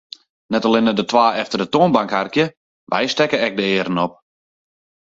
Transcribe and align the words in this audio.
Net 0.53 0.67
allinne 0.69 0.93
de 0.99 1.05
twa 1.11 1.25
efter 1.41 1.57
de 1.61 1.67
toanbank 1.73 2.11
harkje, 2.17 2.45
wy 2.91 3.03
stekke 3.13 3.37
ek 3.47 3.53
de 3.57 3.65
earen 3.75 4.01
op. 4.05 4.13